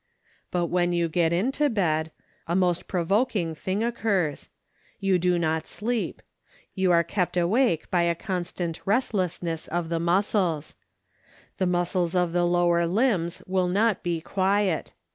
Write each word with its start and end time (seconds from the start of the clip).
But 0.49 0.65
when 0.65 0.93
you 0.93 1.07
get 1.07 1.31
into 1.31 1.69
bed 1.69 2.09
a 2.47 2.55
most 2.55 2.87
provoking 2.87 3.53
thing 3.53 3.83
occurs; 3.83 4.49
you 4.99 5.19
do 5.19 5.37
not 5.37 5.67
sleep; 5.67 6.23
you 6.73 6.91
are 6.91 7.03
kept 7.03 7.37
awake 7.37 7.87
by 7.91 8.01
a 8.01 8.15
constant 8.15 8.81
restlessness 8.87 9.67
of 9.67 9.89
the 9.89 9.99
muscles. 9.99 10.73
The 11.59 11.67
muscles 11.67 12.15
of 12.15 12.33
the 12.33 12.45
lower 12.45 12.87
limbs 12.87 13.43
will 13.45 13.67
not 13.67 14.01
be 14.01 14.21
quiet. 14.21 14.93